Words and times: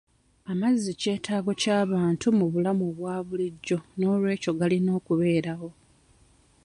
Amazzi 0.51 0.91
kyetaago 1.01 1.51
ky'abantu 1.61 2.25
mu 2.37 2.45
bulamu 2.53 2.83
obwa 2.91 3.15
bulijjo 3.27 3.77
n'olw'ekyo 3.97 4.51
galina 4.59 4.91
okubeerawo. 4.99 5.69